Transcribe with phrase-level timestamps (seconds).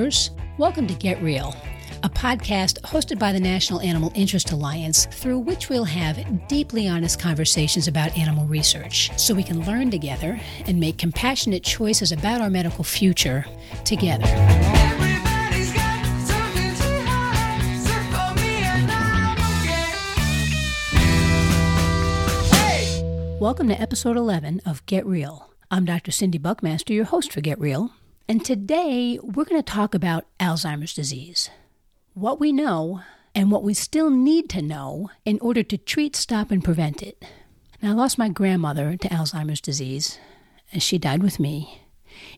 [0.00, 0.30] lovers.
[0.56, 1.54] Welcome to Get Real,
[2.02, 7.20] a podcast hosted by the National Animal Interest Alliance, through which we'll have deeply honest
[7.20, 12.48] conversations about animal research so we can learn together and make compassionate choices about our
[12.48, 13.44] medical future
[13.84, 14.24] together.
[23.38, 25.50] Welcome to episode 11 of Get Real.
[25.70, 26.10] I'm Dr.
[26.10, 27.92] Cindy Buckmaster, your host for Get Real,
[28.30, 31.50] and today we're going to talk about Alzheimer's disease.
[32.14, 33.00] What we know
[33.34, 37.24] and what we still need to know in order to treat, stop, and prevent it.
[37.82, 40.20] Now, I lost my grandmother to Alzheimer's disease,
[40.70, 41.82] and she died with me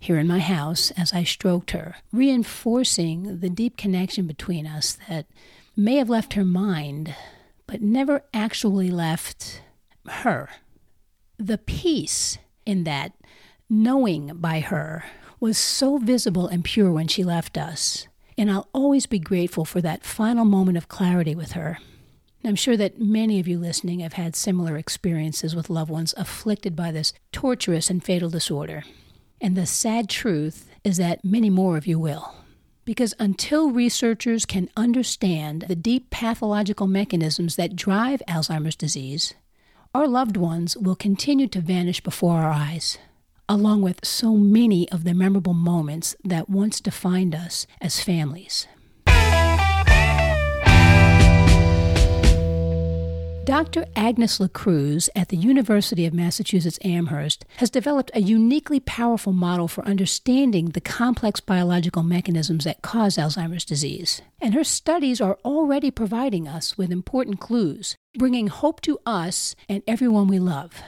[0.00, 5.26] here in my house as I stroked her, reinforcing the deep connection between us that
[5.76, 7.14] may have left her mind,
[7.66, 9.60] but never actually left
[10.08, 10.48] her.
[11.36, 13.12] The peace in that
[13.68, 15.04] knowing by her
[15.42, 18.06] was so visible and pure when she left us,
[18.38, 21.78] and I'll always be grateful for that final moment of clarity with her.
[22.44, 26.76] I'm sure that many of you listening have had similar experiences with loved ones afflicted
[26.76, 28.84] by this torturous and fatal disorder.
[29.40, 32.36] And the sad truth is that many more of you will.
[32.84, 39.34] Because until researchers can understand the deep pathological mechanisms that drive Alzheimer's disease,
[39.92, 42.98] our loved ones will continue to vanish before our eyes
[43.52, 48.66] along with so many of the memorable moments that once defined us as families.
[53.44, 53.84] Dr.
[53.94, 59.84] Agnes Lacreuse at the University of Massachusetts Amherst has developed a uniquely powerful model for
[59.84, 64.22] understanding the complex biological mechanisms that cause Alzheimer's disease.
[64.40, 69.82] And her studies are already providing us with important clues, bringing hope to us and
[69.86, 70.82] everyone we love.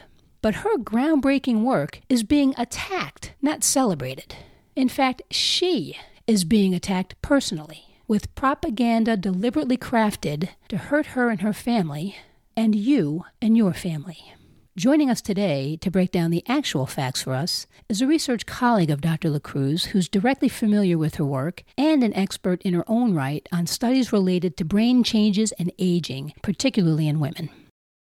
[0.45, 4.37] But her groundbreaking work is being attacked, not celebrated.
[4.77, 5.97] In fact, she
[6.27, 12.17] is being attacked personally, with propaganda deliberately crafted to hurt her and her family,
[12.55, 14.35] and you and your family.
[14.77, 18.91] Joining us today to break down the actual facts for us is a research colleague
[18.91, 19.31] of Dr.
[19.31, 23.67] Lacreuse who's directly familiar with her work and an expert in her own right on
[23.67, 27.49] studies related to brain changes and aging, particularly in women.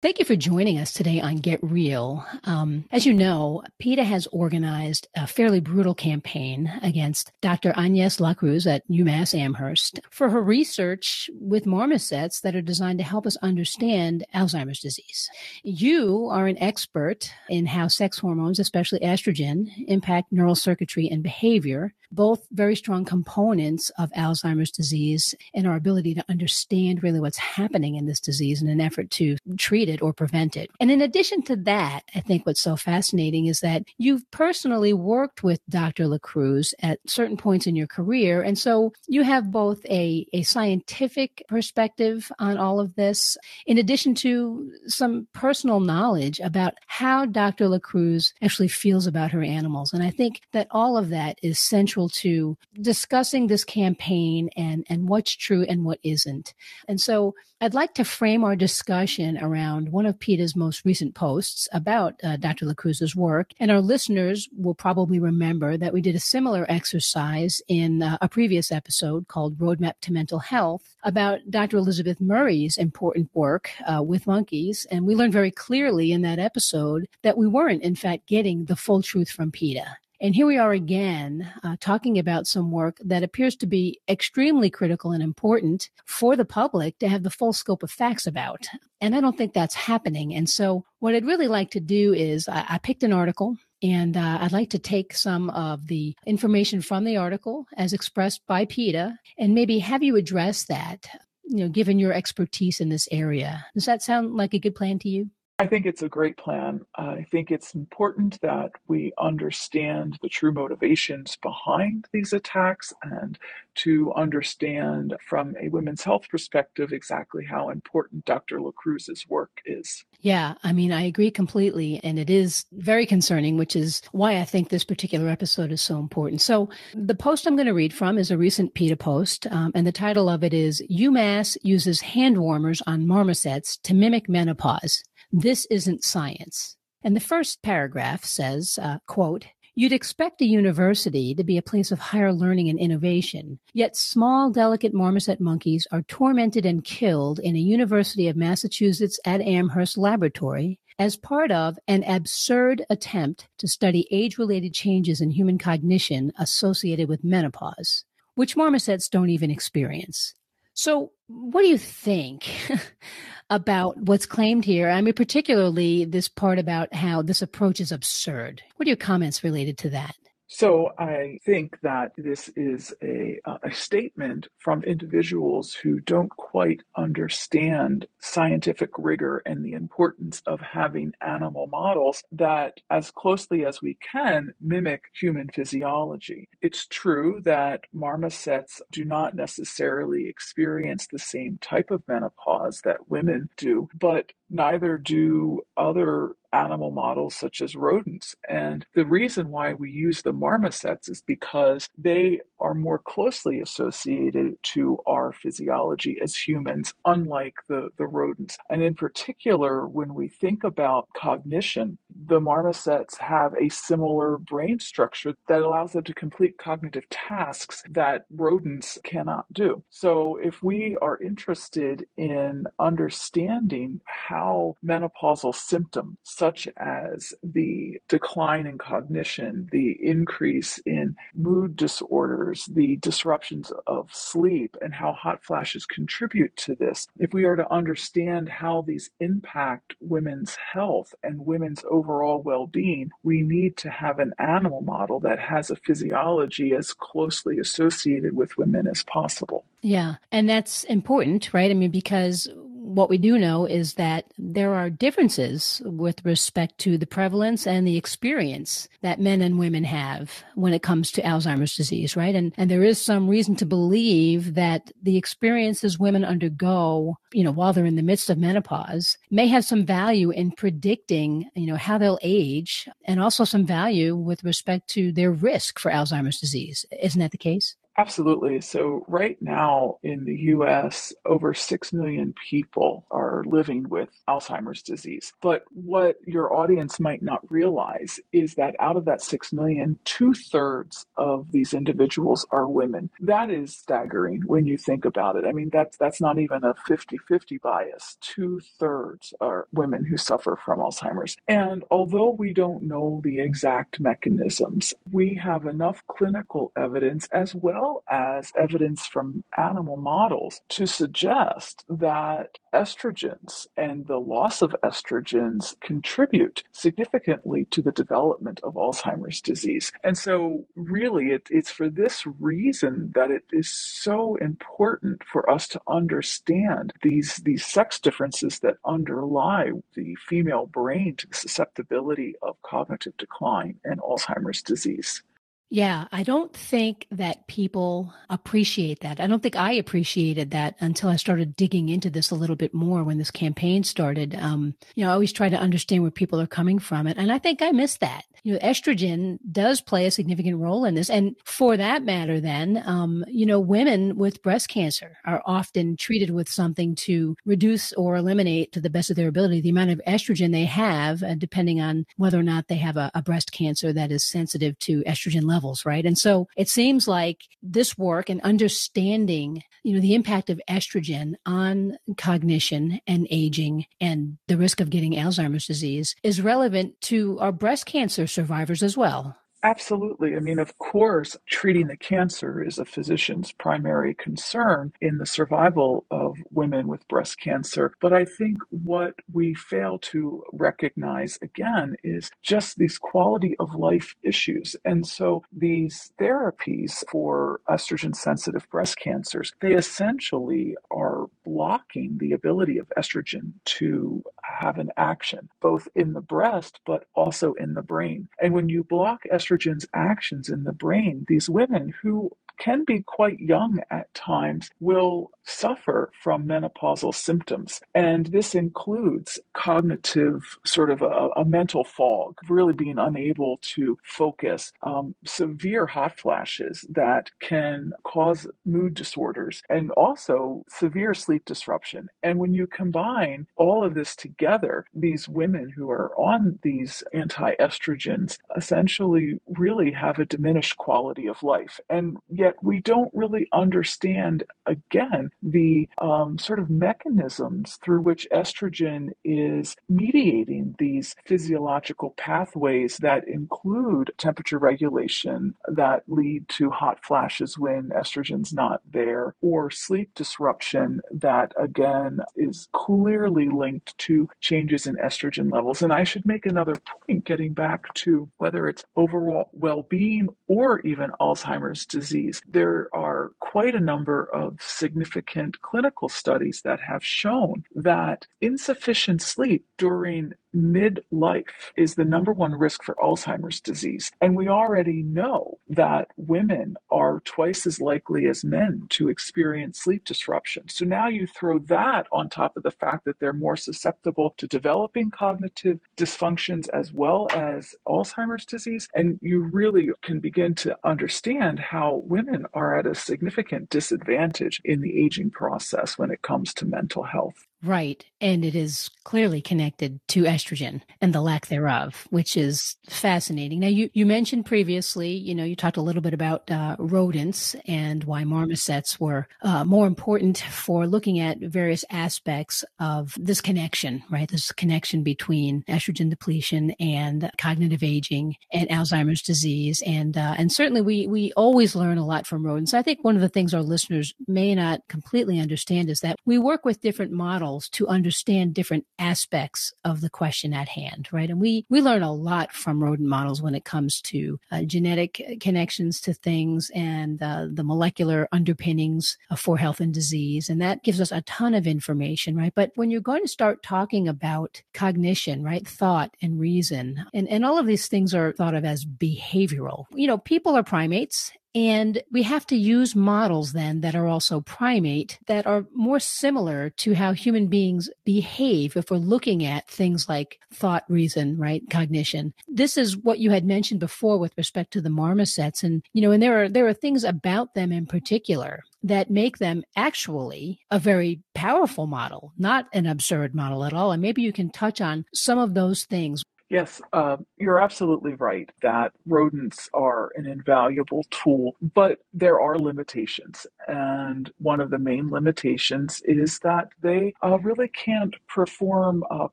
[0.00, 2.24] Thank you for joining us today on Get Real.
[2.44, 7.72] Um, as you know, PETA has organized a fairly brutal campaign against Dr.
[7.76, 13.26] Agnes Lacreuse at UMass Amherst for her research with marmosets that are designed to help
[13.26, 15.28] us understand Alzheimer's disease.
[15.64, 21.92] You are an expert in how sex hormones, especially estrogen, impact neural circuitry and behavior,
[22.10, 27.96] both very strong components of Alzheimer's disease and our ability to understand really what's happening
[27.96, 30.70] in this disease in an effort to treat it or prevent it.
[30.80, 35.42] And in addition to that, I think what's so fascinating is that you've personally worked
[35.42, 36.06] with Dr.
[36.06, 38.42] Lacreuse at certain points in your career.
[38.42, 44.14] And so you have both a, a scientific perspective on all of this, in addition
[44.16, 47.68] to some personal knowledge about how Dr.
[47.68, 49.92] Lacreuse actually feels about her animals.
[49.92, 55.08] And I think that all of that is central to discussing this campaign and, and
[55.08, 56.54] what's true and what isn't.
[56.88, 61.68] And so I'd like to frame our discussion around one of PETA's most recent posts
[61.72, 62.66] about uh, Dr.
[62.66, 63.52] Lacreuse's work.
[63.58, 68.28] And our listeners will probably remember that we did a similar exercise in uh, a
[68.28, 71.76] previous episode called Roadmap to Mental Health about Dr.
[71.76, 74.86] Elizabeth Murray's important work uh, with monkeys.
[74.90, 78.76] And we learned very clearly in that episode that we weren't, in fact, getting the
[78.76, 79.96] full truth from PETA.
[80.20, 84.68] And here we are again uh, talking about some work that appears to be extremely
[84.68, 88.66] critical and important for the public to have the full scope of facts about.
[89.00, 90.34] And I don't think that's happening.
[90.34, 93.56] And so, what I'd really like to do is I, I picked an article.
[93.80, 98.44] And uh, I'd like to take some of the information from the article as expressed
[98.48, 101.08] by PETA and maybe have you address that,
[101.44, 103.64] you know, given your expertise in this area.
[103.74, 105.30] Does that sound like a good plan to you?
[105.60, 106.82] I think it's a great plan.
[106.94, 113.36] I think it's important that we understand the true motivations behind these attacks and
[113.76, 118.60] to understand from a women's health perspective exactly how important Dr.
[118.60, 120.04] Lacreuse's work is.
[120.20, 122.00] Yeah, I mean, I agree completely.
[122.04, 125.98] And it is very concerning, which is why I think this particular episode is so
[125.98, 126.40] important.
[126.40, 129.86] So, the post I'm going to read from is a recent PETA post, um, and
[129.86, 135.02] the title of it is UMass uses hand warmers on marmosets to mimic menopause.
[135.30, 136.76] This isn't science.
[137.02, 141.92] And the first paragraph says, uh, quote, You'd expect a university to be a place
[141.92, 147.54] of higher learning and innovation, yet small, delicate marmoset monkeys are tormented and killed in
[147.54, 154.08] a University of Massachusetts at Amherst laboratory as part of an absurd attempt to study
[154.10, 158.04] age related changes in human cognition associated with menopause.
[158.34, 160.34] which marmosets don't even experience.
[160.72, 162.48] So, what do you think
[163.50, 164.88] about what's claimed here?
[164.90, 168.62] I mean, particularly this part about how this approach is absurd.
[168.76, 170.16] What are your comments related to that?
[170.50, 176.80] So I think that this is a, uh, a statement from individuals who don't quite
[176.96, 183.98] understand scientific rigor and the importance of having animal models that, as closely as we
[184.00, 186.48] can, mimic human physiology.
[186.62, 193.50] It's true that marmosets do not necessarily experience the same type of menopause that women
[193.58, 198.34] do, but neither do other animal models such as rodents.
[198.48, 204.56] And the reason why we use the marmosets is because they are more closely associated
[204.62, 208.56] to our physiology as humans, unlike the, the rodents.
[208.70, 215.34] And in particular, when we think about cognition, the marmosets have a similar brain structure
[215.48, 219.82] that allows them to complete cognitive tasks that rodents cannot do.
[219.90, 224.37] So if we are interested in understanding how
[224.84, 233.72] menopausal symptoms such as the decline in cognition, the increase in mood disorders, the disruptions
[233.86, 237.06] of sleep, and how hot flashes contribute to this.
[237.18, 243.10] If we are to understand how these impact women's health and women's overall well being,
[243.22, 248.58] we need to have an animal model that has a physiology as closely associated with
[248.58, 249.64] women as possible.
[249.80, 250.16] Yeah.
[250.32, 251.70] And that's important, right?
[251.70, 252.48] I mean, because
[252.88, 257.86] what we do know is that there are differences with respect to the prevalence and
[257.86, 262.34] the experience that men and women have when it comes to Alzheimer's disease, right?
[262.34, 267.52] And, and there is some reason to believe that the experiences women undergo, you know,
[267.52, 271.76] while they're in the midst of menopause may have some value in predicting, you know,
[271.76, 276.86] how they'll age and also some value with respect to their risk for Alzheimer's disease.
[277.02, 277.76] Isn't that the case?
[277.98, 278.60] Absolutely.
[278.60, 285.32] So, right now in the US, over 6 million people are living with Alzheimer's disease.
[285.42, 290.32] But what your audience might not realize is that out of that 6 million, two
[290.32, 293.10] thirds of these individuals are women.
[293.18, 295.44] That is staggering when you think about it.
[295.44, 298.16] I mean, that's, that's not even a 50 50 bias.
[298.20, 301.36] Two thirds are women who suffer from Alzheimer's.
[301.48, 307.87] And although we don't know the exact mechanisms, we have enough clinical evidence as well
[307.88, 315.78] well as evidence from animal models to suggest that estrogens and the loss of estrogens
[315.80, 319.92] contribute significantly to the development of Alzheimer's disease.
[320.04, 325.66] And so, really, it, it's for this reason that it is so important for us
[325.68, 332.60] to understand these, these sex differences that underlie the female brain to the susceptibility of
[332.62, 335.22] cognitive decline and Alzheimer's disease.
[335.70, 339.20] Yeah, I don't think that people appreciate that.
[339.20, 342.72] I don't think I appreciated that until I started digging into this a little bit
[342.72, 344.34] more when this campaign started.
[344.34, 347.18] Um, you know, I always try to understand where people are coming from it.
[347.18, 348.24] And I think I missed that.
[348.44, 351.10] You know, estrogen does play a significant role in this.
[351.10, 356.30] And for that matter, then, um, you know, women with breast cancer are often treated
[356.30, 360.00] with something to reduce or eliminate to the best of their ability the amount of
[360.06, 363.92] estrogen they have, uh, depending on whether or not they have a, a breast cancer
[363.92, 366.06] that is sensitive to estrogen levels levels, right?
[366.06, 371.34] And so it seems like this work and understanding, you know, the impact of estrogen
[371.44, 377.50] on cognition and aging and the risk of getting Alzheimer's disease is relevant to our
[377.50, 379.36] breast cancer survivors as well.
[379.64, 380.36] Absolutely.
[380.36, 386.06] I mean, of course, treating the cancer is a physician's primary concern in the survival
[386.12, 387.92] of women with breast cancer.
[388.00, 394.14] But I think what we fail to recognize again is just these quality of life
[394.22, 394.76] issues.
[394.84, 402.78] And so these therapies for estrogen sensitive breast cancers, they essentially are blocking the ability
[402.78, 408.28] of estrogen to have an action, both in the breast, but also in the brain.
[408.40, 413.38] And when you block estrogen's actions in the brain, these women who can be quite
[413.40, 417.80] young at times will suffer from menopausal symptoms.
[417.94, 424.72] And this includes cognitive, sort of a, a mental fog, really being unable to focus,
[424.82, 432.08] um, severe hot flashes that can cause mood disorders, and also severe sleep disruption.
[432.22, 437.54] And when you combine all of this together, these women who are on these anti
[437.56, 441.80] estrogens essentially really have a diminished quality of life.
[441.88, 448.26] And yet, yet we don't really understand, again, the um, sort of mechanisms through which
[448.32, 457.58] estrogen is mediating these physiological pathways that include temperature regulation that lead to hot flashes
[457.58, 464.96] when estrogen's not there, or sleep disruption that, again, is clearly linked to changes in
[464.96, 465.82] estrogen levels.
[465.82, 466.74] And I should make another
[467.06, 472.37] point getting back to whether it's overall well being or even Alzheimer's disease.
[472.46, 479.64] There are quite a number of significant clinical studies that have shown that insufficient sleep
[479.76, 484.10] during midlife is the number one risk for Alzheimer's disease.
[484.20, 490.04] And we already know that women are twice as likely as men to experience sleep
[490.04, 490.68] disruption.
[490.68, 494.46] So now you throw that on top of the fact that they're more susceptible to
[494.46, 498.88] developing cognitive dysfunctions as well as Alzheimer's disease.
[498.94, 504.80] And you really can begin to understand how women are at a significant disadvantage in
[504.80, 507.47] the aging process when it comes to mental health.
[507.62, 508.04] Right.
[508.20, 513.60] And it is clearly connected to estrogen and the lack thereof, which is fascinating.
[513.60, 517.56] Now, you, you mentioned previously, you know, you talked a little bit about uh, rodents
[517.66, 524.04] and why marmosets were uh, more important for looking at various aspects of this connection,
[524.08, 524.28] right?
[524.28, 529.82] This connection between estrogen depletion and cognitive aging and Alzheimer's disease.
[529.84, 532.74] And, uh, and certainly we, we always learn a lot from rodents.
[532.74, 536.38] I think one of the things our listeners may not completely understand is that we
[536.38, 541.30] work with different models models to understand different aspects of the question at hand, right?
[541.30, 545.38] And we, we learn a lot from rodent models when it comes to uh, genetic
[545.40, 550.50] connections to things and uh, the molecular underpinnings for health and disease.
[550.50, 552.52] And that gives us a ton of information, right?
[552.54, 555.66] But when you're going to start talking about cognition, right?
[555.66, 559.86] Thought and reason, and, and all of these things are thought of as behavioral.
[559.94, 564.40] You know, people are primates and we have to use models then that are also
[564.40, 570.08] primate that are more similar to how human beings behave if we're looking at things
[570.08, 571.62] like thought, reason, right?
[571.68, 572.32] Cognition.
[572.46, 575.64] This is what you had mentioned before with respect to the marmosets.
[575.64, 579.38] And, you know, and there are, there are things about them in particular that make
[579.38, 583.90] them actually a very powerful model, not an absurd model at all.
[583.90, 586.22] And maybe you can touch on some of those things.
[586.50, 593.46] Yes, uh, you're absolutely right that rodents are an invaluable tool, but there are limitations.
[593.66, 599.28] And one of the main limitations is that they uh, really can't perform uh,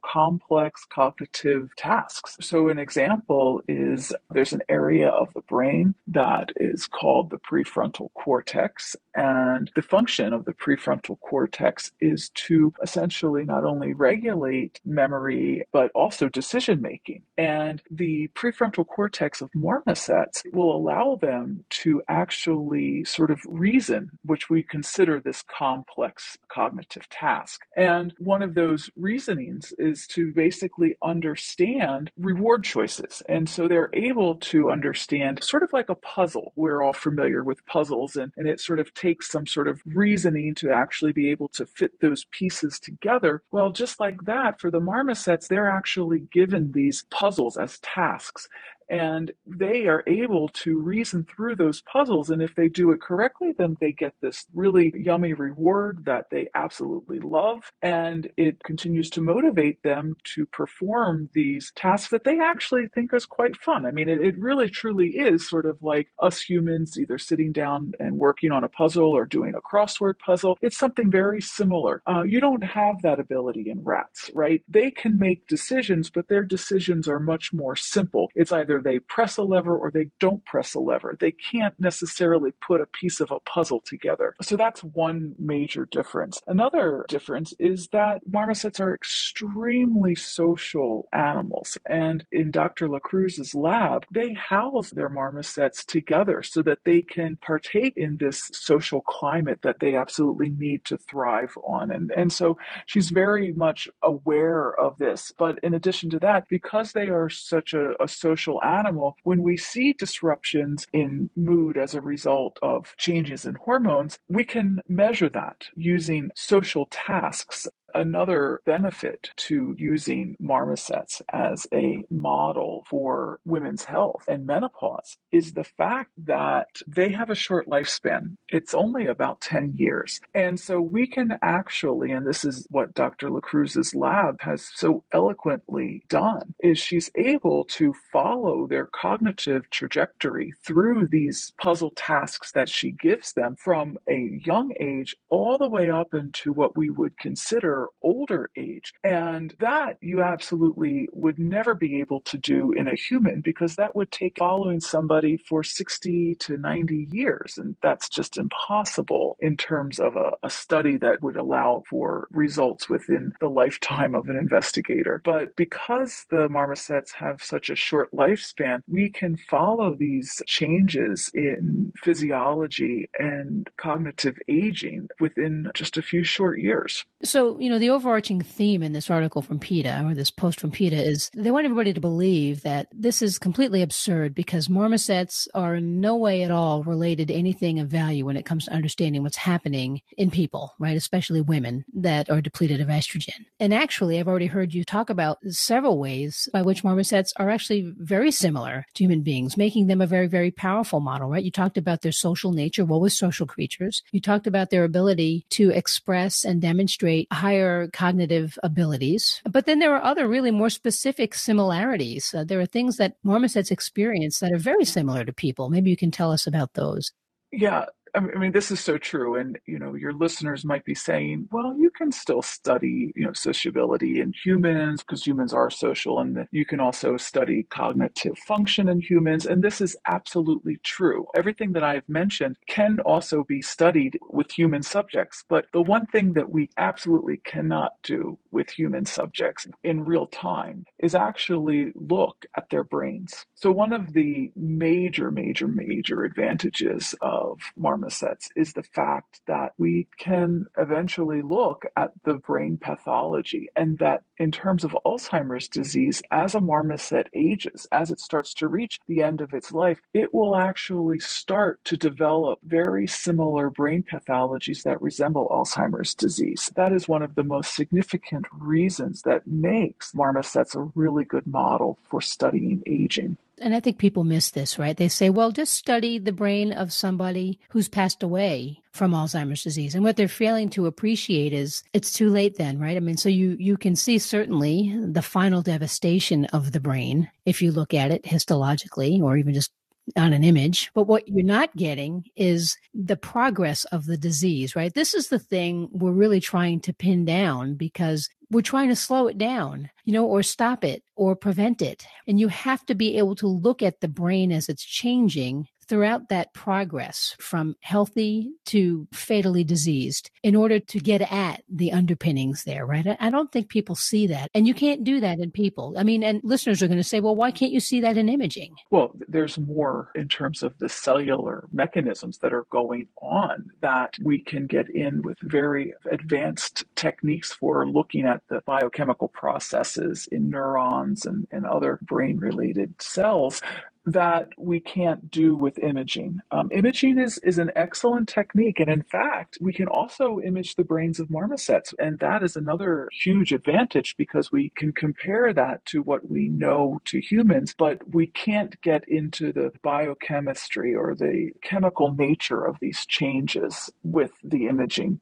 [0.03, 2.35] complex cognitive tasks.
[2.41, 8.09] So, an example is there's an area of the brain that is called the prefrontal
[8.13, 8.93] cortex.
[9.15, 15.91] And the function of the prefrontal cortex is to essentially not only regulate memory, but
[15.95, 17.04] also decision making
[17.37, 24.49] And the prefrontal cortex of marmosets will allow them to actually sort of reason, which
[24.49, 27.61] we consider this complex cognitive task.
[27.75, 33.21] And one of those reasonings is to basically understand reward choices.
[33.27, 36.53] And so they're able to understand sort of like a puzzle.
[36.55, 40.55] We're all familiar with puzzles, and, and it sort of takes some sort of reasoning
[40.55, 43.43] to actually be able to fit those pieces together.
[43.51, 48.47] Well, just like that, for the marmosets, they're actually given these these puzzles as tasks
[48.89, 53.53] and they are able to reason through those puzzles and if they do it correctly
[53.57, 59.21] then they get this really yummy reward that they absolutely love and it continues to
[59.21, 63.85] motivate them to perform these tasks that they actually think is quite fun.
[63.85, 67.93] I mean it, it really truly is sort of like us humans either sitting down
[67.99, 70.57] and working on a puzzle or doing a crossword puzzle.
[70.61, 72.01] It's something very similar.
[72.07, 74.63] Uh, you don't have that ability in rats right?
[74.67, 78.29] They can make decisions but their decisions are much more simple.
[78.35, 81.17] It's either either they press a lever or they don't press a lever.
[81.19, 84.35] They can't necessarily put a piece of a puzzle together.
[84.41, 86.41] So that's one major difference.
[86.47, 91.77] Another difference is that marmosets are extremely social animals.
[91.85, 92.87] And in Dr.
[92.87, 99.01] Lacreuse's lab, they house their marmosets together so that they can partake in this social
[99.01, 101.91] climate that they absolutely need to thrive on.
[101.91, 105.31] And, and so she's very much aware of this.
[105.37, 109.57] But in addition to that, because they are such a, a social animal, when we
[109.57, 115.69] see disruptions in mood as a result of changes in hormones, we can measure that
[115.75, 124.45] using social tasks another benefit to using marmosets as a model for women's health and
[124.45, 128.35] menopause is the fact that they have a short lifespan.
[128.49, 130.19] It's only about 10 years.
[130.33, 133.29] And so we can actually, and this is what Dr.
[133.29, 141.07] Lacreuse's lab has so eloquently done, is she's able to follow their cognitive trajectory through
[141.07, 146.13] these puzzle tasks that she gives them from a young age all the way up
[146.13, 148.93] into what we would consider older age.
[149.03, 153.95] And that you absolutely would never be able to do in a human because that
[153.95, 157.57] would take following somebody for 60 to 90 years.
[157.57, 162.89] And that's just impossible in terms of a, a study that would allow for results
[162.89, 165.21] within the lifetime of an investigator.
[165.23, 171.91] But because the marmosets have such a short lifespan, we can follow these changes in
[172.03, 177.05] physiology and cognitive aging within just a few short years.
[177.23, 180.71] So, you know, the overarching theme in this article from PETA or this post from
[180.71, 185.75] PETA is they want everybody to believe that this is completely absurd because marmosets are
[185.75, 189.23] in no way at all related to anything of value when it comes to understanding
[189.23, 190.97] what's happening in people, right?
[190.97, 193.45] Especially women that are depleted of estrogen.
[193.59, 197.93] And actually, I've already heard you talk about several ways by which marmosets are actually
[197.97, 201.43] very similar to human beings, making them a very, very powerful model, right?
[201.43, 202.85] You talked about their social nature.
[202.85, 208.57] Well, was social creatures, you talked about their ability to express and demonstrate higher cognitive
[208.63, 209.41] abilities.
[209.49, 212.33] But then there are other really more specific similarities.
[212.33, 215.69] Uh, there are things that marmosets experience that are very similar to people.
[215.69, 217.11] Maybe you can tell us about those.
[217.51, 217.85] Yeah,
[218.15, 219.35] I mean, this is so true.
[219.35, 223.33] And, you know, your listeners might be saying, well, you can still study, you know,
[223.33, 229.01] sociability in humans because humans are social and you can also study cognitive function in
[229.01, 229.45] humans.
[229.45, 231.25] And this is absolutely true.
[231.35, 235.43] Everything that I've mentioned can also be studied with human subjects.
[235.49, 240.85] But the one thing that we absolutely cannot do with human subjects in real time
[240.99, 243.45] is actually look at their brains.
[243.55, 249.73] So one of the major, major, major advantages of Marmot marmosets is the fact that
[249.77, 256.21] we can eventually look at the brain pathology and that in terms of Alzheimer's disease,
[256.31, 260.33] as a marmoset ages, as it starts to reach the end of its life, it
[260.33, 266.71] will actually start to develop very similar brain pathologies that resemble Alzheimer's disease.
[266.75, 271.97] That is one of the most significant reasons that makes marmosets a really good model
[272.09, 274.95] for studying aging and I think people miss this, right?
[274.95, 279.95] They say, well, just study the brain of somebody who's passed away from Alzheimer's disease.
[279.95, 282.97] And what they're failing to appreciate is it's too late then, right?
[282.97, 287.61] I mean, so you, you can see certainly the final devastation of the brain if
[287.61, 289.71] you look at it histologically or even just
[290.15, 290.91] on an image.
[290.93, 294.93] But what you're not getting is the progress of the disease, right?
[294.93, 299.27] This is the thing we're really trying to pin down because we're trying to slow
[299.27, 302.05] it down, you know, or stop it or prevent it.
[302.27, 306.29] And you have to be able to look at the brain as it's changing throughout
[306.29, 312.85] that progress from healthy to fatally diseased in order to get at the underpinnings there,
[312.85, 313.05] right?
[313.19, 314.49] I don't think people see that.
[314.53, 315.95] And you can't do that in people.
[315.97, 318.29] I mean, and listeners are going to say, well, why can't you see that in
[318.29, 318.75] imaging?
[318.91, 324.39] Well, there's more in terms of the cellular mechanisms that are going on that we
[324.39, 331.25] can get in with very advanced techniques for looking at the biochemical processes in neurons
[331.25, 333.61] and, and other brain related cells
[334.05, 336.39] that we can't do with imaging.
[336.51, 338.79] Um, imaging is, is an excellent technique.
[338.79, 341.93] And in fact, we can also image the brains of marmosets.
[341.97, 346.99] And that is another huge advantage because we can compare that to what we know
[347.05, 353.05] to humans, but we can't get into the biochemistry or the chemical nature of these
[353.05, 355.19] changes with the imaging.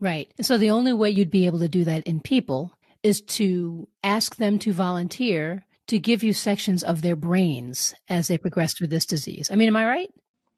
[0.00, 0.32] Right.
[0.40, 4.36] So the only way you'd be able to do that in people is to ask
[4.36, 9.06] them to volunteer to give you sections of their brains as they progress through this
[9.06, 9.50] disease.
[9.50, 10.10] I mean, am I right?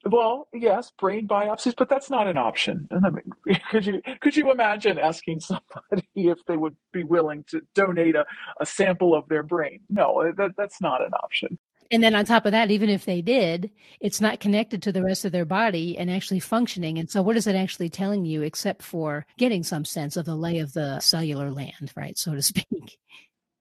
[0.05, 2.87] Well, yes, brain biopsies, but that's not an option.
[2.89, 7.43] And I mean, could you could you imagine asking somebody if they would be willing
[7.49, 8.25] to donate a,
[8.59, 9.81] a sample of their brain?
[9.89, 11.57] No, that, that's not an option.
[11.91, 15.03] And then on top of that, even if they did, it's not connected to the
[15.03, 16.99] rest of their body and actually functioning.
[16.99, 20.35] And so, what is it actually telling you, except for getting some sense of the
[20.35, 22.99] lay of the cellular land, right, so to speak?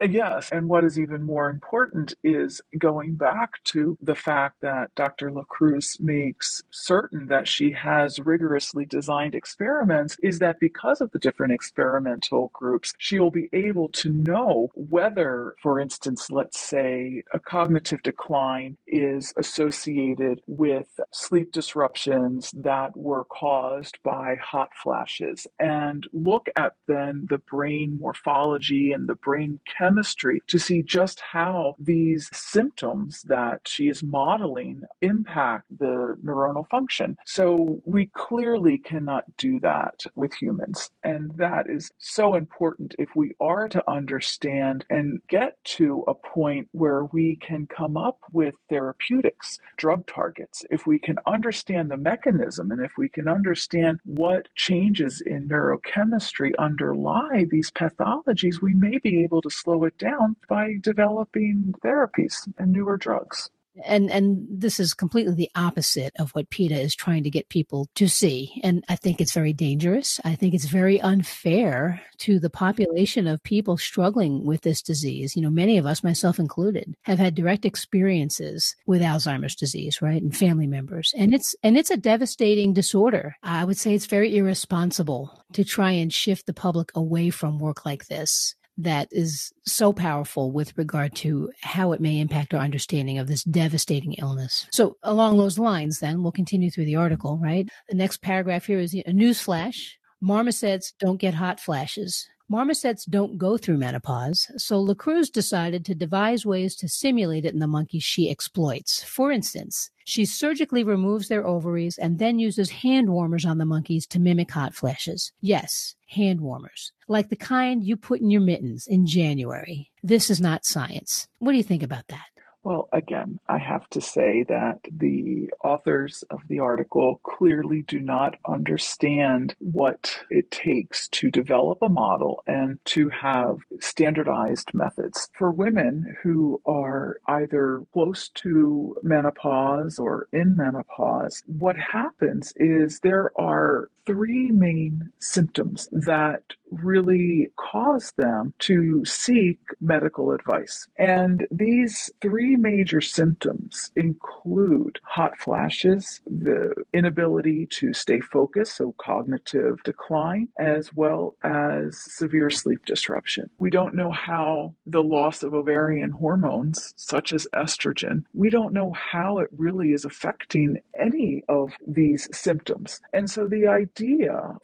[0.01, 5.33] Yes, and what is even more important is going back to the fact that Dr.
[5.33, 11.53] Lacreuse makes certain that she has rigorously designed experiments, is that because of the different
[11.53, 18.01] experimental groups, she will be able to know whether, for instance, let's say a cognitive
[18.05, 26.75] decline is associated with sleep disruptions that were caused by hot flashes, and look at
[26.87, 33.23] then the brain morphology and the brain chemistry chemistry to see just how these symptoms
[33.23, 37.17] that she is modeling impact the neuronal function.
[37.25, 40.91] So we clearly cannot do that with humans.
[41.03, 46.69] And that is so important if we are to understand and get to a point
[46.73, 52.71] where we can come up with therapeutics, drug targets, if we can understand the mechanism
[52.71, 59.23] and if we can understand what changes in neurochemistry underlie these pathologies, we may be
[59.23, 63.51] able to slow it down by developing therapies and newer drugs.
[63.85, 67.89] And and this is completely the opposite of what PETA is trying to get people
[67.95, 68.61] to see.
[68.65, 70.19] And i think it's very dangerous.
[70.25, 75.37] I think it's very unfair to the population of people struggling with this disease.
[75.37, 80.21] You know many of us myself included have had direct experiences with alzheimer's disease right
[80.21, 81.15] and family members.
[81.17, 83.37] And it's and it's a devastating disorder.
[83.45, 87.87] I would say it's very irresponsible to try and shift the public away from work
[87.87, 93.19] like this that is so powerful with regard to how it may impact our understanding
[93.19, 94.67] of this devastating illness.
[94.71, 97.69] So, along those lines, then we'll continue through the article, right?
[97.89, 99.99] The next paragraph here is a news flash.
[100.23, 102.29] Marmosets don't get hot flashes.
[102.51, 107.61] Marmosets don't go through menopause, so Lacreuse decided to devise ways to simulate it in
[107.61, 109.03] the monkeys she exploits.
[109.05, 114.07] For instance, she surgically removes their ovaries and then uses hand warmers on the monkeys
[114.07, 115.31] to mimic hot flashes.
[115.43, 119.91] Yes, hand warmers, like the kind you put in your mittens in January.
[120.03, 121.29] This is not science.
[121.41, 122.29] What do you think about that?
[122.65, 128.37] Well, again, I have to say that the authors of the article clearly do not
[128.47, 135.31] understand what it takes to develop a model and to have standardized methods.
[135.39, 143.31] For women who are either close to menopause or in menopause, what happens is there
[143.41, 150.87] are three main symptoms that really cause them to seek medical advice.
[150.99, 159.83] And these three major symptoms include hot flashes, the inability to stay focused, so cognitive
[159.85, 163.51] decline, as well as severe sleep disruption.
[163.59, 168.93] We don't know how the loss of ovarian hormones, such as estrogen, we don't know
[168.93, 173.01] how it really is affecting any of these symptoms.
[173.13, 173.98] And so the idea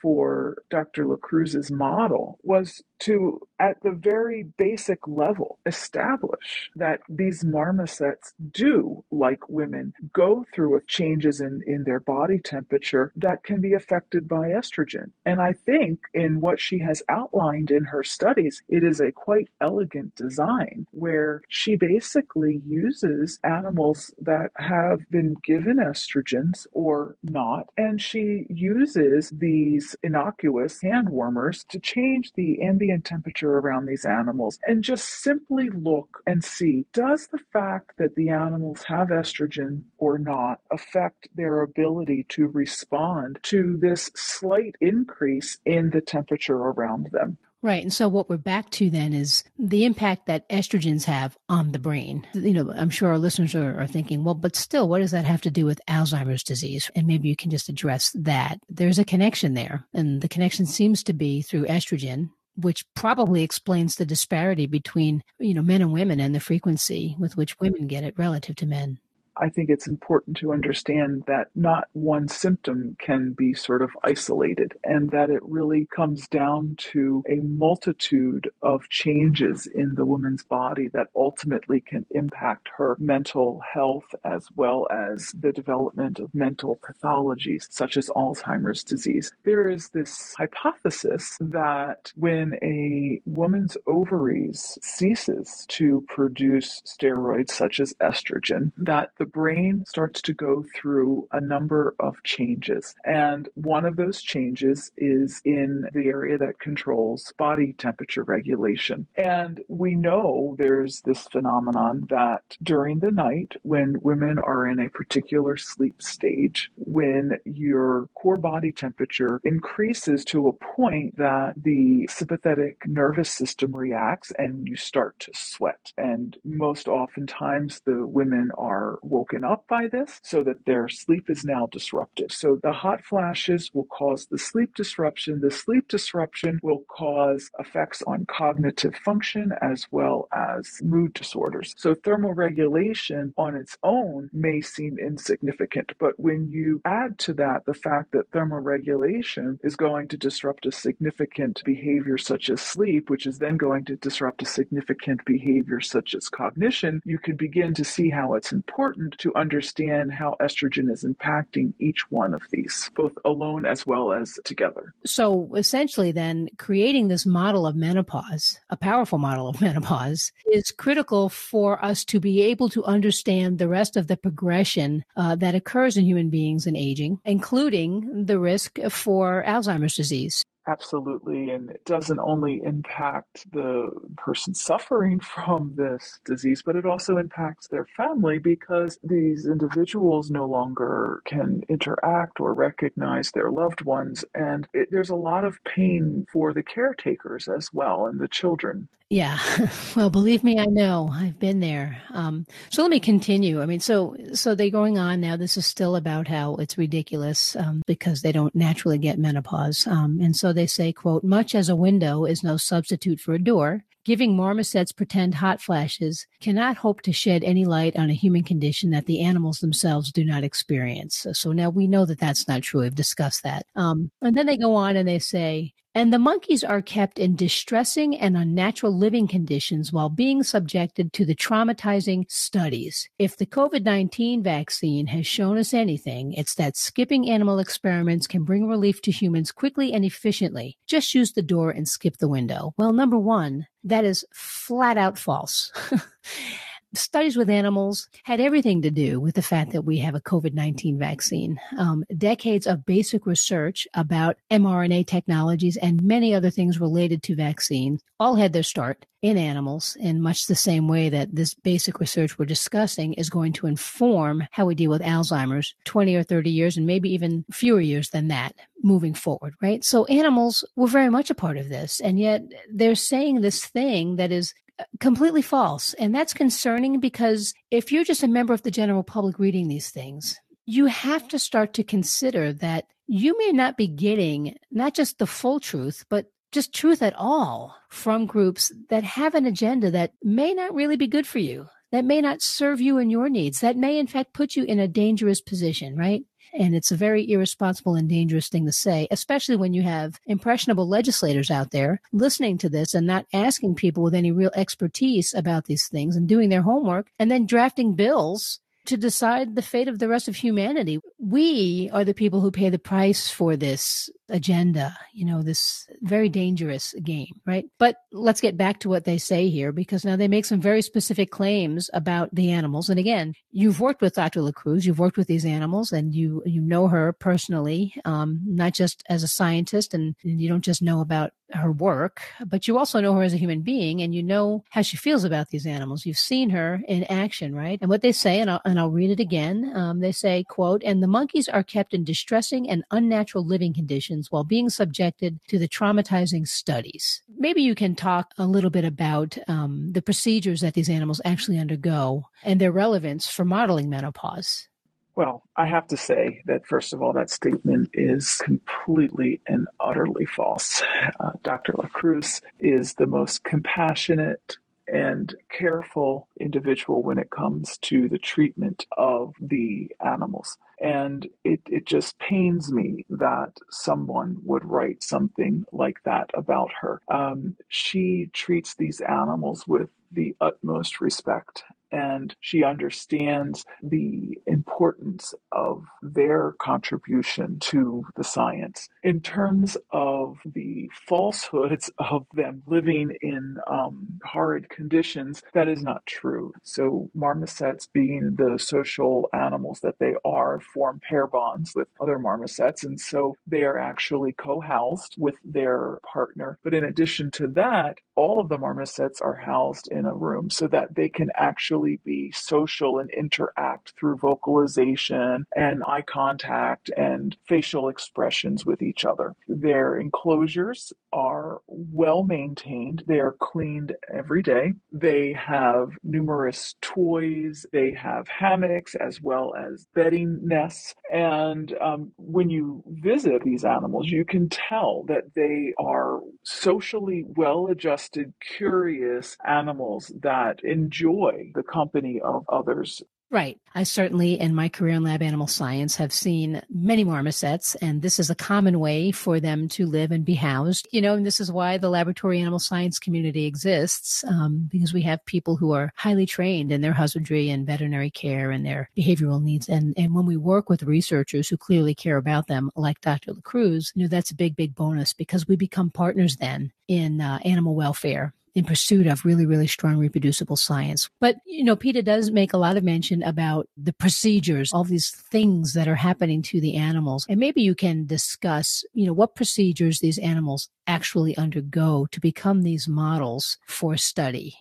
[0.00, 1.06] for Dr.
[1.06, 9.48] Lacreuse's model was to, at the very basic level, establish that these marmosets do, like
[9.48, 15.10] women, go through changes in, in their body temperature that can be affected by estrogen.
[15.26, 19.48] And I think in what she has outlined in her studies, it is a quite
[19.60, 28.00] elegant design where she basically uses animals that have been given estrogens or not, and
[28.00, 34.58] she uses these innocuous hand warmers to change the ambient ambient temperature around these animals
[34.66, 40.18] and just simply look and see does the fact that the animals have estrogen or
[40.18, 47.36] not affect their ability to respond to this slight increase in the temperature around them?
[47.62, 47.82] Right.
[47.82, 51.78] And so what we're back to then is the impact that estrogens have on the
[51.78, 52.26] brain.
[52.34, 55.24] You know, I'm sure our listeners are, are, thinking, well, but still, what does that
[55.24, 56.90] have to do with Alzheimer's disease?
[56.94, 58.58] And maybe you can just address that.
[58.68, 59.86] There's a connection there.
[59.94, 65.54] And the connection seems to be through estrogen, which probably explains the disparity between you
[65.54, 68.98] know men and women and the frequency with which women get it relative to men
[69.36, 74.74] I think it's important to understand that not one symptom can be sort of isolated
[74.84, 80.88] and that it really comes down to a multitude of changes in the woman's body
[80.92, 87.66] that ultimately can impact her mental health as well as the development of mental pathologies
[87.70, 89.32] such as Alzheimer's disease.
[89.44, 97.94] There is this hypothesis that when a woman's ovaries ceases to produce steroids such as
[97.94, 102.94] estrogen, that the the brain starts to go through a number of changes.
[103.06, 109.06] And one of those changes is in the area that controls body temperature regulation.
[109.16, 114.90] And we know there's this phenomenon that during the night, when women are in a
[114.90, 122.76] particular sleep stage, when your core body temperature increases to a point that the sympathetic
[122.86, 125.94] nervous system reacts and you start to sweat.
[125.96, 131.44] And most oftentimes, the women are woken up by this so that their sleep is
[131.44, 132.32] now disrupted.
[132.32, 135.40] So the hot flashes will cause the sleep disruption.
[135.40, 141.74] The sleep disruption will cause effects on cognitive function as well as mood disorders.
[141.78, 147.74] So thermoregulation on its own may seem insignificant, but when you add to that the
[147.86, 153.38] fact that thermoregulation is going to disrupt a significant behavior such as sleep, which is
[153.38, 158.10] then going to disrupt a significant behavior such as cognition, you can begin to see
[158.10, 163.66] how it's important to understand how estrogen is impacting each one of these, both alone
[163.66, 164.94] as well as together.
[165.04, 171.28] So essentially, then, creating this model of menopause, a powerful model of menopause, is critical
[171.28, 175.96] for us to be able to understand the rest of the progression uh, that occurs
[175.96, 180.44] in human beings in aging, including the risk for Alzheimer's disease.
[180.66, 181.50] Absolutely.
[181.50, 187.68] And it doesn't only impact the person suffering from this disease, but it also impacts
[187.68, 194.24] their family because these individuals no longer can interact or recognize their loved ones.
[194.34, 198.88] And it, there's a lot of pain for the caretakers as well and the children.
[199.14, 199.38] Yeah.
[199.94, 201.08] Well, believe me, I know.
[201.12, 202.02] I've been there.
[202.12, 203.62] Um, so let me continue.
[203.62, 205.36] I mean, so so they're going on now.
[205.36, 210.18] This is still about how it's ridiculous um, because they don't naturally get menopause, um,
[210.20, 213.84] and so they say, "quote Much as a window is no substitute for a door."
[214.04, 218.90] Giving marmosets pretend hot flashes cannot hope to shed any light on a human condition
[218.90, 221.26] that the animals themselves do not experience.
[221.32, 222.82] So now we know that that's not true.
[222.82, 223.64] We've discussed that.
[223.74, 227.36] Um, and then they go on and they say, and the monkeys are kept in
[227.36, 233.08] distressing and unnatural living conditions while being subjected to the traumatizing studies.
[233.18, 238.42] If the COVID 19 vaccine has shown us anything, it's that skipping animal experiments can
[238.42, 240.78] bring relief to humans quickly and efficiently.
[240.86, 242.74] Just use the door and skip the window.
[242.76, 245.72] Well, number one, that is flat out false.
[246.96, 250.54] studies with animals had everything to do with the fact that we have a COVID
[250.54, 251.60] 19 vaccine.
[251.78, 258.02] Um, decades of basic research about mRNA technologies and many other things related to vaccines
[258.18, 262.38] all had their start in animals in much the same way that this basic research
[262.38, 266.76] we're discussing is going to inform how we deal with Alzheimer's 20 or 30 years
[266.76, 269.82] and maybe even fewer years than that moving forward, right?
[269.82, 272.00] So animals were very much a part of this.
[272.00, 274.52] And yet they're saying this thing that is
[275.00, 275.94] completely false.
[275.94, 279.90] And that's concerning because if you're just a member of the general public reading these
[279.90, 285.18] things, you have to start to consider that you may not be getting not just
[285.18, 290.12] the full truth, but just truth at all from groups that have an agenda that
[290.22, 293.60] may not really be good for you, that may not serve you and your needs,
[293.60, 296.22] that may in fact put you in a dangerous position, right?
[296.58, 300.88] And it's a very irresponsible and dangerous thing to say, especially when you have impressionable
[300.88, 305.64] legislators out there listening to this and not asking people with any real expertise about
[305.64, 309.98] these things and doing their homework and then drafting bills to decide the fate of
[309.98, 311.00] the rest of humanity.
[311.18, 316.28] We are the people who pay the price for this agenda, you know, this very
[316.28, 317.66] dangerous game, right?
[317.78, 320.82] But let's get back to what they say here because now they make some very
[320.82, 322.88] specific claims about the animals.
[322.88, 324.42] And again, you've worked with Dr.
[324.42, 329.02] Lacreuse, you've worked with these animals and you you know her personally, um, not just
[329.08, 333.00] as a scientist and, and you don't just know about her work, but you also
[333.00, 336.06] know her as a human being and you know how she feels about these animals.
[336.06, 337.78] You've seen her in action, right?
[337.80, 340.82] And what they say, and I'll, and I'll read it again, um, they say, quote,
[340.82, 345.60] and the monkeys are kept in distressing and unnatural living conditions while being subjected to
[345.60, 347.22] the traumatizing studies.
[347.38, 351.60] Maybe you can talk a little bit about um, the procedures that these animals actually
[351.60, 354.66] undergo and their relevance for modeling menopause.
[355.14, 360.26] Well, I have to say that, first of all, that statement is completely and utterly
[360.26, 360.82] false.
[361.20, 361.74] Uh, Dr.
[361.76, 369.34] Lacreuse is the most compassionate, and careful individual when it comes to the treatment of
[369.40, 370.58] the animals.
[370.80, 377.00] And it, it just pains me that someone would write something like that about her.
[377.08, 385.84] Um, she treats these animals with the utmost respect and she understands the importance of
[386.02, 388.88] their contribution to the science.
[389.04, 396.04] In terms of the falsehoods of them living in um, horrid conditions, that is not
[396.06, 396.52] true.
[396.64, 402.82] So, marmosets, being the social animals that they are, form pair bonds with other marmosets,
[402.82, 406.58] and so they are actually co housed with their partner.
[406.64, 410.66] But in addition to that, all of the marmosets are housed in a room so
[410.68, 417.88] that they can actually be social and interact through vocalization and eye contact and facial
[417.88, 419.34] expressions with each other.
[419.48, 424.72] Their enclosures are well maintained, they are cleaned every day.
[424.92, 430.94] They have numerous toys, they have hammocks as well as bedding nests.
[431.12, 437.68] And um, when you visit these animals, you can tell that they are socially well
[437.68, 443.02] adjusted, curious animals that enjoy the company of others.
[443.30, 443.58] Right.
[443.74, 448.20] I certainly, in my career in lab animal science, have seen many marmosets, and this
[448.20, 450.86] is a common way for them to live and be housed.
[450.92, 455.02] You know, and this is why the laboratory animal science community exists, um, because we
[455.02, 459.42] have people who are highly trained in their husbandry and veterinary care and their behavioral
[459.42, 459.68] needs.
[459.68, 463.32] And, and when we work with researchers who clearly care about them, like Dr.
[463.32, 467.40] Lacreuse, you know, that's a big, big bonus because we become partners then in uh,
[467.44, 471.08] animal welfare in pursuit of really, really strong reproducible science.
[471.20, 475.10] But, you know, PETA does make a lot of mention about the procedures, all these
[475.10, 477.26] things that are happening to the animals.
[477.28, 482.62] And maybe you can discuss, you know, what procedures these animals actually undergo to become
[482.62, 484.56] these models for study.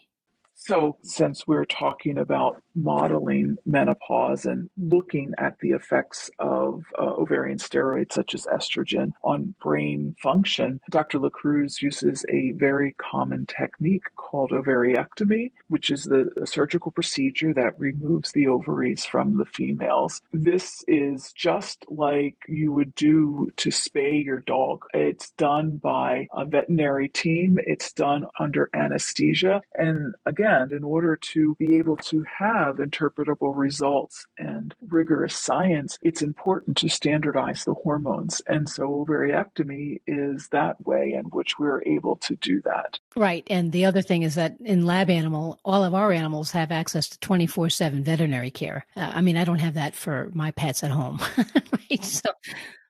[0.66, 7.58] So, since we're talking about modeling menopause and looking at the effects of uh, ovarian
[7.58, 11.20] steroids such as estrogen on brain function, Dr.
[11.20, 18.32] Lacreuse uses a very common technique called ovariectomy, which is the surgical procedure that removes
[18.32, 20.22] the ovaries from the females.
[20.32, 24.86] This is just like you would do to spay your dog.
[24.94, 29.62] It's done by a veterinary team, it's done under anesthesia.
[29.76, 36.22] And again, in order to be able to have interpretable results and rigorous science, it's
[36.22, 38.42] important to standardize the hormones.
[38.48, 43.00] And so ovariectomy is that way in which we're able to do that.
[43.16, 43.46] Right.
[43.50, 47.10] And the other thing is that in lab animal, all of our animals have access
[47.10, 48.86] to 24 7 veterinary care.
[48.96, 51.20] Uh, I mean, I don't have that for my pets at home.
[51.38, 52.04] right.
[52.04, 52.30] So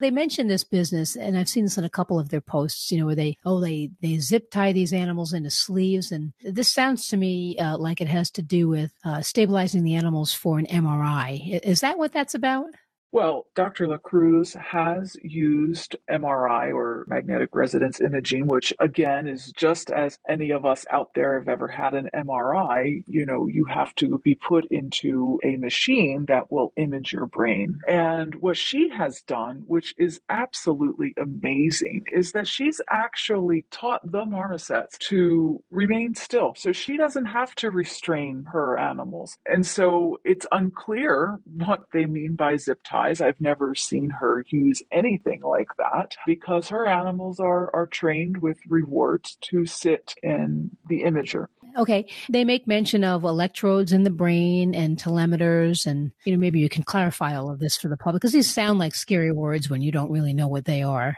[0.04, 3.00] they mention this business, and I've seen this in a couple of their posts, you
[3.00, 6.12] know, where they, oh, they, they zip tie these animals into sleeves.
[6.12, 9.96] And this sounds to me uh, like it has to do with uh, stabilizing the
[9.96, 11.60] animals for an MRI.
[11.64, 12.66] Is that what that's about?
[13.14, 13.88] Well, Dr.
[13.88, 20.66] Lacreuse has used MRI or magnetic resonance imaging, which again is just as any of
[20.66, 23.04] us out there have ever had an MRI.
[23.06, 27.78] You know, you have to be put into a machine that will image your brain.
[27.88, 34.26] And what she has done, which is absolutely amazing, is that she's actually taught the
[34.26, 36.56] marmosets to remain still.
[36.58, 39.38] So she doesn't have to restrain her animals.
[39.46, 44.82] And so it's unclear what they mean by zip tie I've never seen her use
[44.92, 51.04] anything like that because her animals are, are trained with rewards to sit in the
[51.04, 51.48] imager.
[51.78, 52.06] Okay.
[52.30, 55.86] They make mention of electrodes in the brain and telemeters.
[55.86, 58.54] And, you know, maybe you can clarify all of this for the public because these
[58.54, 61.18] sound like scary words when you don't really know what they are.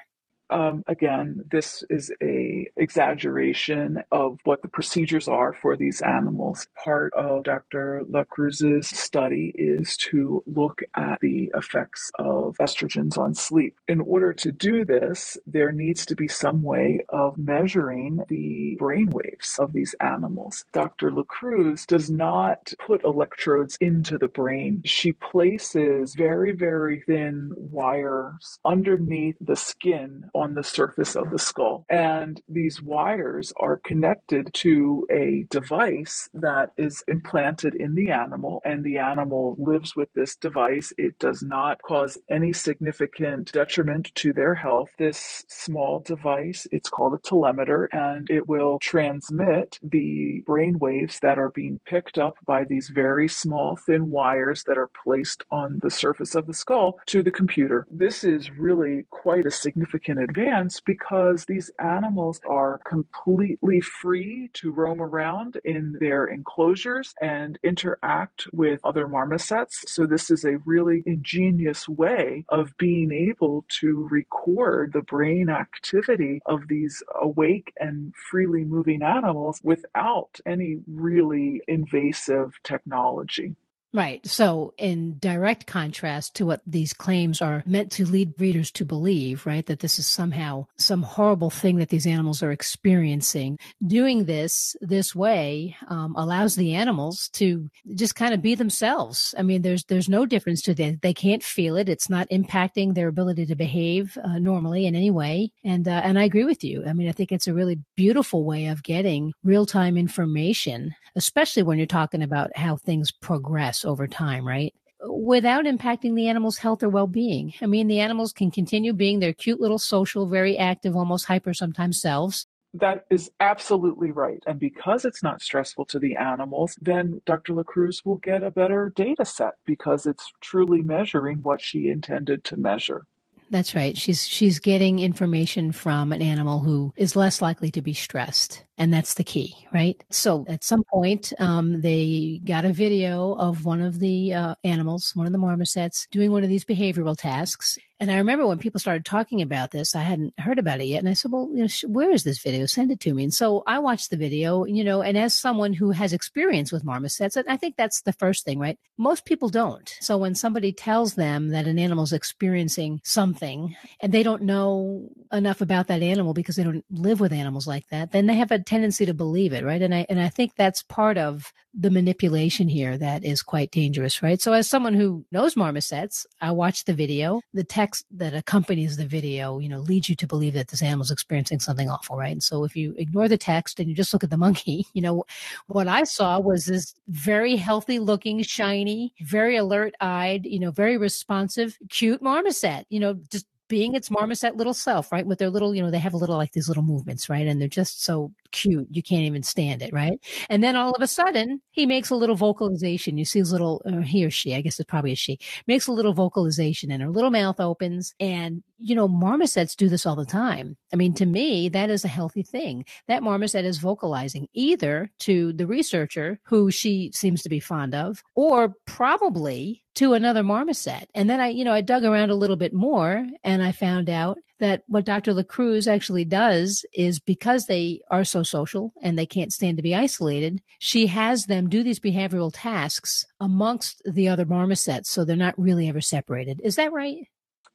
[0.50, 2.45] Um, again, this is a
[2.78, 6.68] exaggeration of what the procedures are for these animals.
[6.84, 8.04] Part of Dr.
[8.10, 13.78] Lacreuse's study is to look at the effects of estrogens on sleep.
[13.88, 19.10] In order to do this, there needs to be some way of measuring the brain
[19.10, 20.66] waves of these animals.
[20.74, 21.12] Dr.
[21.12, 24.82] Lacreuse does not put electrodes into the brain.
[24.86, 31.86] She places very, very thin wires underneath the skin on the surface of the skull.
[31.90, 38.84] And these wires are connected to a device that is implanted in the animal, and
[38.84, 40.92] the animal lives with this device.
[40.98, 44.90] It does not cause any significant detriment to their health.
[44.98, 51.38] This small device, it's called a telemeter, and it will transmit the brain waves that
[51.38, 55.92] are being picked up by these very small, thin wires that are placed on the
[55.92, 57.86] surface of the skull to the computer.
[57.92, 65.02] This is really quite a significant advance because these animals are completely free to roam
[65.02, 69.84] around in their enclosures and interact with other marmosets.
[69.88, 76.42] So, this is a really ingenious way of being able to record the brain activity
[76.46, 83.56] of these awake and freely moving animals without any really invasive technology.
[83.96, 84.28] Right.
[84.28, 89.46] So, in direct contrast to what these claims are meant to lead readers to believe,
[89.46, 94.76] right, that this is somehow some horrible thing that these animals are experiencing, doing this
[94.82, 99.34] this way um, allows the animals to just kind of be themselves.
[99.38, 101.00] I mean, there's there's no difference to them.
[101.02, 101.88] They can't feel it.
[101.88, 105.52] It's not impacting their ability to behave uh, normally in any way.
[105.64, 106.84] And uh, and I agree with you.
[106.86, 111.64] I mean, I think it's a really beautiful way of getting real time information, especially
[111.64, 114.74] when you're talking about how things progress over time, right?
[115.08, 117.54] Without impacting the animal's health or well being.
[117.62, 121.54] I mean, the animals can continue being their cute little social, very active, almost hyper
[121.54, 122.48] sometimes selves.
[122.74, 124.44] That is absolutely right.
[124.48, 127.54] And because it's not stressful to the animals, then Dr.
[127.54, 132.58] Lacreuse will get a better data set because it's truly measuring what she intended to
[132.58, 133.06] measure.
[133.52, 133.96] That's right.
[133.96, 138.94] She's she's getting information from an animal who is less likely to be stressed, and
[138.94, 140.04] that's the key, right?
[140.10, 145.12] So at some point, um, they got a video of one of the uh, animals,
[145.16, 148.80] one of the marmosets, doing one of these behavioral tasks, and I remember when people
[148.80, 151.00] started talking about this, I hadn't heard about it yet.
[151.00, 152.66] And I said, well, you know, where is this video?
[152.66, 153.24] Send it to me.
[153.24, 156.84] And so I watched the video, you know, and as someone who has experience with
[156.84, 158.78] marmosets, and I think that's the first thing, right?
[158.98, 159.96] Most people don't.
[160.02, 165.62] So when somebody tells them that an animal's experiencing something and they don't know enough
[165.62, 168.60] about that animal because they don't live with animals like that, then they have a
[168.66, 169.82] tendency to believe it, right?
[169.82, 174.24] And I, and I think that's part of the manipulation here that is quite dangerous,
[174.24, 174.42] right?
[174.42, 179.06] So as someone who knows marmosets, I watch the video, the text that accompanies the
[179.06, 182.32] video, you know, leads you to believe that this animal is experiencing something awful, right?
[182.32, 185.02] And so if you ignore the text and you just look at the monkey, you
[185.02, 185.26] know,
[185.68, 190.98] what I saw was this very healthy looking, shiny, very alert eyed, you know, very
[190.98, 195.26] responsive, cute marmoset, you know, just being its marmoset little self, right?
[195.26, 197.48] With their little, you know, they have a little like these little movements, right?
[197.48, 198.88] And they're just so cute.
[198.92, 200.20] You can't even stand it, right?
[200.50, 203.18] And then all of a sudden, he makes a little vocalization.
[203.18, 205.88] You see his little, uh, he or she, I guess it's probably a she, makes
[205.88, 208.14] a little vocalization and her little mouth opens.
[208.20, 210.78] And, you know, marmosets do this all the time.
[210.94, 212.86] I mean, to me, that is a healthy thing.
[213.08, 218.24] That marmoset is vocalizing either to the researcher who she seems to be fond of,
[218.36, 221.10] or probably to another marmoset.
[221.16, 224.10] And then I, you know, I dug around a little bit more and I found
[224.10, 225.34] out that what Dr.
[225.34, 229.96] Lacreuse actually does is because they are so social and they can't stand to be
[229.96, 235.60] isolated, she has them do these behavioral tasks amongst the other marmosets so they're not
[235.60, 236.62] really ever separated.
[236.64, 237.28] Is that right?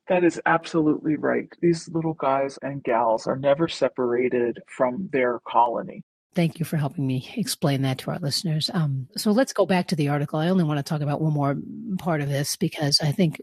[0.08, 1.48] That is absolutely right.
[1.60, 6.02] These little guys and gals are never separated from their colony.
[6.32, 8.70] Thank you for helping me explain that to our listeners.
[8.72, 10.38] Um, so let's go back to the article.
[10.38, 11.56] I only want to talk about one more
[11.98, 13.40] part of this because I think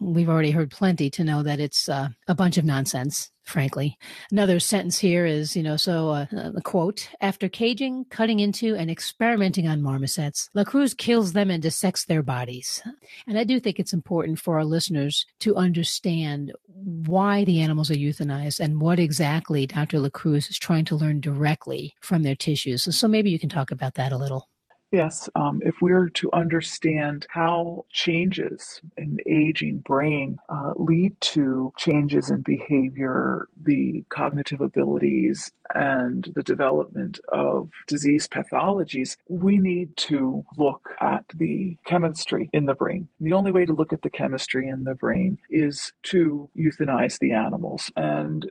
[0.00, 3.98] we've already heard plenty to know that it's uh, a bunch of nonsense frankly.
[4.30, 8.90] Another sentence here is, you know, so uh, a quote After caging, cutting into, and
[8.90, 12.82] experimenting on marmosets, Lacreuse kills them and dissects their bodies.
[13.26, 17.94] And I do think it's important for our listeners to understand why the animals are
[17.94, 20.00] euthanized and what exactly Dr.
[20.00, 22.94] Lacreuse is trying to learn directly from their tissues.
[22.96, 24.48] So maybe you can talk about that a little.
[24.92, 32.28] Yes, um, if we're to understand how changes in aging brain uh, lead to changes
[32.28, 40.90] in behavior, the cognitive abilities, and the development of disease pathologies, we need to look
[41.00, 43.08] at the chemistry in the brain.
[43.20, 47.32] The only way to look at the chemistry in the brain is to euthanize the
[47.32, 47.90] animals.
[47.96, 48.50] And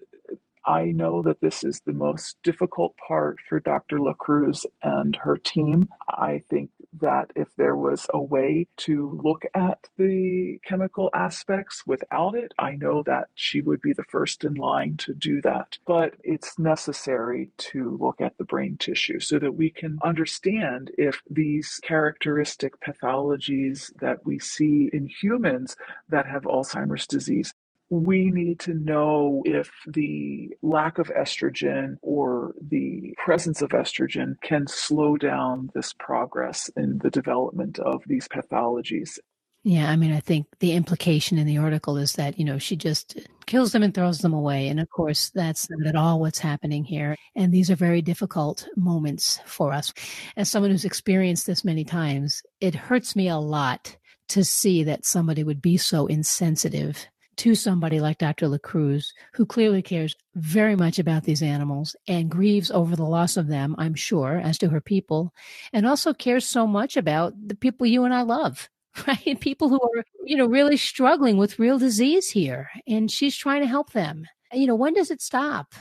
[0.65, 3.99] I know that this is the most difficult part for Dr.
[3.99, 5.89] Lacreuse and her team.
[6.09, 12.35] I think that if there was a way to look at the chemical aspects without
[12.35, 15.77] it, I know that she would be the first in line to do that.
[15.87, 21.21] But it's necessary to look at the brain tissue so that we can understand if
[21.29, 25.75] these characteristic pathologies that we see in humans
[26.09, 27.53] that have Alzheimer's disease
[27.91, 34.65] we need to know if the lack of estrogen or the presence of estrogen can
[34.65, 39.19] slow down this progress in the development of these pathologies.
[39.63, 42.77] Yeah, I mean, I think the implication in the article is that, you know, she
[42.77, 44.69] just kills them and throws them away.
[44.69, 47.17] And of course, that's not at all what's happening here.
[47.35, 49.93] And these are very difficult moments for us.
[50.37, 53.97] As someone who's experienced this many times, it hurts me a lot
[54.29, 57.05] to see that somebody would be so insensitive
[57.37, 58.47] to somebody like Dr.
[58.47, 63.47] Lacreuse, who clearly cares very much about these animals and grieves over the loss of
[63.47, 65.33] them, I'm sure, as do her people,
[65.73, 68.69] and also cares so much about the people you and I love.
[69.07, 69.39] Right?
[69.39, 72.69] People who are, you know, really struggling with real disease here.
[72.85, 74.25] And she's trying to help them.
[74.51, 75.73] You know, when does it stop?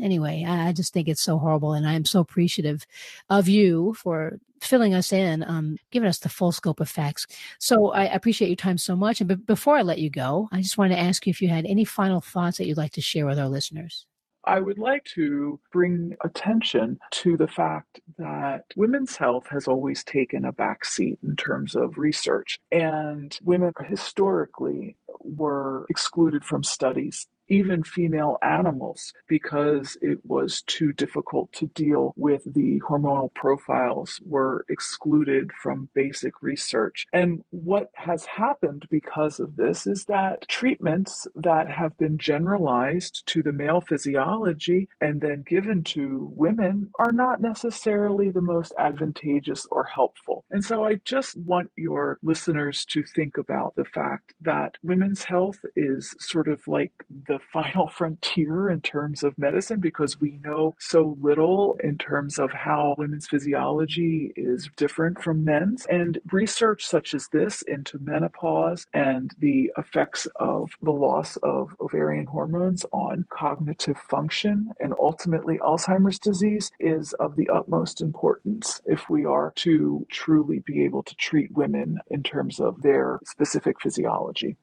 [0.00, 1.72] Anyway, I, just think it's so horrible.
[1.72, 2.86] And I am so appreciative
[3.30, 7.26] of you for filling us in, um, giving us the full scope of facts.
[7.58, 9.20] So I appreciate your time so much.
[9.20, 11.48] And b- before I let you go, I just wanted to ask you if you
[11.48, 14.06] had any final thoughts that you'd like to share with our listeners.
[14.46, 20.44] I would like to bring attention to the fact that women's health has always taken
[20.44, 27.82] a back seat in terms of research, and women historically were excluded from studies even
[27.82, 35.50] female animals because it was too difficult to deal with the hormonal profiles were excluded
[35.62, 37.06] from basic research.
[37.12, 43.42] And what has happened because of this is that treatments that have been generalized to
[43.42, 49.84] the male physiology and then given to women are not necessarily the most advantageous or
[49.84, 50.44] helpful.
[50.50, 55.58] And so I just want your listeners to think about the fact that women's health
[55.76, 56.92] is sort of like
[57.28, 62.38] the the final frontier in terms of medicine because we know so little in terms
[62.38, 65.84] of how women's physiology is different from men's.
[65.86, 72.26] And research such as this into menopause and the effects of the loss of ovarian
[72.26, 79.24] hormones on cognitive function and ultimately Alzheimer's disease is of the utmost importance if we
[79.24, 84.56] are to truly be able to treat women in terms of their specific physiology.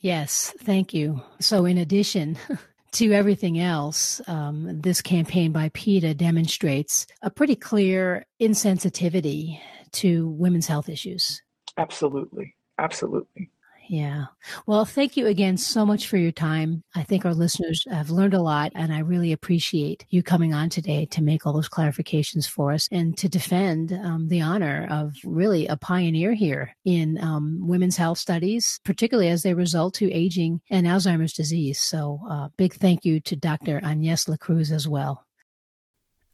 [0.00, 1.22] Yes, thank you.
[1.40, 2.38] So, in addition
[2.92, 9.60] to everything else, um, this campaign by PETA demonstrates a pretty clear insensitivity
[9.92, 11.42] to women's health issues.
[11.76, 12.54] Absolutely.
[12.78, 13.50] Absolutely.
[13.88, 14.26] Yeah.
[14.66, 16.84] Well, thank you again so much for your time.
[16.94, 20.68] I think our listeners have learned a lot, and I really appreciate you coming on
[20.68, 25.14] today to make all those clarifications for us and to defend um, the honor of
[25.24, 30.60] really a pioneer here in um, women's health studies, particularly as they result to aging
[30.70, 31.80] and Alzheimer's disease.
[31.80, 33.80] So, uh, big thank you to Dr.
[33.82, 35.24] Agnes Lacreuse as well.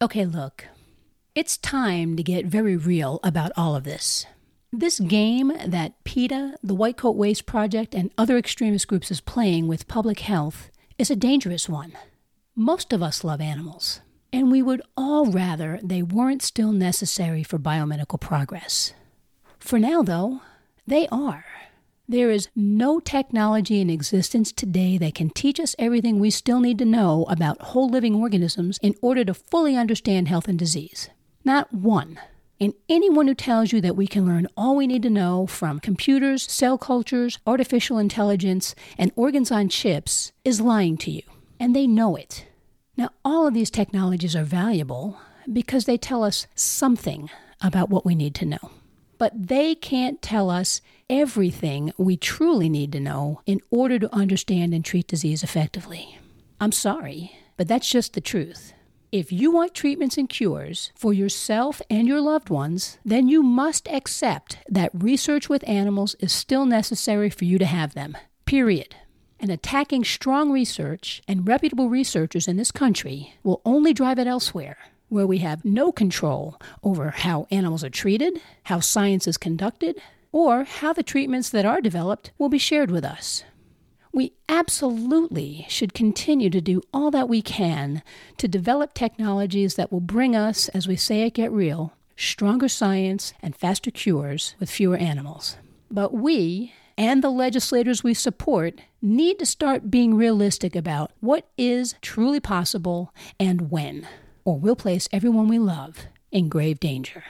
[0.02, 0.66] Okay, look,
[1.36, 4.26] it's time to get very real about all of this.
[4.76, 9.68] This game that PETA, the White Coat Waste Project, and other extremist groups is playing
[9.68, 10.68] with public health
[10.98, 11.92] is a dangerous one.
[12.56, 14.00] Most of us love animals,
[14.32, 18.92] and we would all rather they weren't still necessary for biomedical progress.
[19.60, 20.40] For now, though,
[20.88, 21.44] they are.
[22.08, 26.78] There is no technology in existence today that can teach us everything we still need
[26.78, 31.10] to know about whole living organisms in order to fully understand health and disease.
[31.44, 32.18] Not one.
[32.60, 35.80] And anyone who tells you that we can learn all we need to know from
[35.80, 41.22] computers, cell cultures, artificial intelligence, and organs on chips is lying to you.
[41.58, 42.46] And they know it.
[42.96, 45.18] Now, all of these technologies are valuable
[45.52, 47.28] because they tell us something
[47.60, 48.70] about what we need to know.
[49.18, 50.80] But they can't tell us
[51.10, 56.18] everything we truly need to know in order to understand and treat disease effectively.
[56.60, 58.72] I'm sorry, but that's just the truth.
[59.14, 63.86] If you want treatments and cures for yourself and your loved ones, then you must
[63.86, 68.18] accept that research with animals is still necessary for you to have them.
[68.44, 68.96] Period.
[69.38, 74.78] And attacking strong research and reputable researchers in this country will only drive it elsewhere,
[75.10, 79.96] where we have no control over how animals are treated, how science is conducted,
[80.32, 83.44] or how the treatments that are developed will be shared with us.
[84.14, 88.00] We absolutely should continue to do all that we can
[88.38, 93.34] to develop technologies that will bring us, as we say at Get Real, stronger science
[93.42, 95.56] and faster cures with fewer animals.
[95.90, 101.96] But we, and the legislators we support, need to start being realistic about what is
[102.00, 104.06] truly possible and when,
[104.44, 107.24] or we'll place everyone we love in grave danger.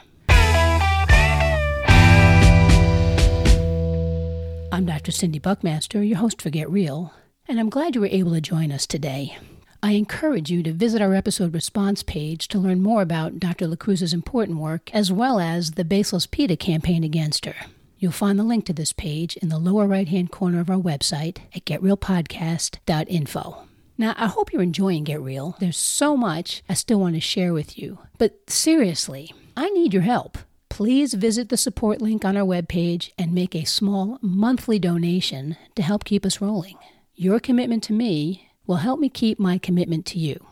[4.74, 5.12] I'm Dr.
[5.12, 7.14] Cindy Buckmaster, your host for Get Real,
[7.46, 9.38] and I'm glad you were able to join us today.
[9.84, 13.68] I encourage you to visit our episode response page to learn more about Dr.
[13.68, 17.54] Lacreuse's important work, as well as the Baseless PETA campaign against her.
[18.00, 20.76] You'll find the link to this page in the lower right hand corner of our
[20.76, 23.66] website at getrealpodcast.info.
[23.96, 25.54] Now, I hope you're enjoying Get Real.
[25.60, 28.00] There's so much I still want to share with you.
[28.18, 30.36] But seriously, I need your help
[30.74, 35.82] please visit the support link on our webpage and make a small monthly donation to
[35.82, 36.76] help keep us rolling.
[37.14, 40.44] Your commitment to me will help me keep my commitment to you.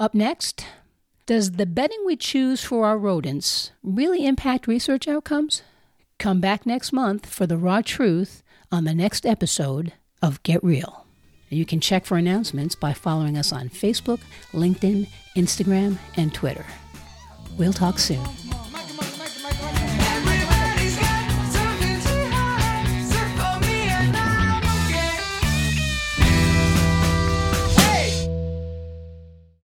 [0.00, 0.66] Up next,
[1.26, 5.62] does the bedding we choose for our rodents really impact research outcomes?
[6.18, 8.42] Come back next month for the raw truth
[8.72, 11.06] on the next episode of Get Real.
[11.50, 15.06] You can check for announcements by following us on Facebook, LinkedIn,
[15.36, 16.66] Instagram, and Twitter.
[17.56, 18.26] We'll talk soon.